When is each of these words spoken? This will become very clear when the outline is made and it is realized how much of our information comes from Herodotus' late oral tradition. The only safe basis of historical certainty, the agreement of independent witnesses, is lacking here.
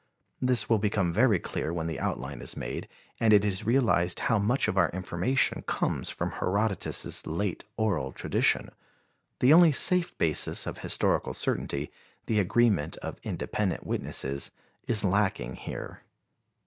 This 0.41 0.67
will 0.67 0.79
become 0.79 1.13
very 1.13 1.37
clear 1.37 1.71
when 1.71 1.85
the 1.85 1.99
outline 1.99 2.41
is 2.41 2.57
made 2.57 2.87
and 3.19 3.31
it 3.31 3.45
is 3.45 3.67
realized 3.67 4.21
how 4.21 4.39
much 4.39 4.67
of 4.67 4.75
our 4.75 4.89
information 4.89 5.61
comes 5.67 6.09
from 6.09 6.31
Herodotus' 6.39 7.27
late 7.27 7.65
oral 7.77 8.11
tradition. 8.11 8.71
The 9.41 9.53
only 9.53 9.71
safe 9.71 10.17
basis 10.17 10.65
of 10.65 10.79
historical 10.79 11.35
certainty, 11.35 11.91
the 12.25 12.39
agreement 12.39 12.97
of 12.97 13.19
independent 13.21 13.85
witnesses, 13.85 14.49
is 14.87 15.03
lacking 15.03 15.53
here. 15.53 16.01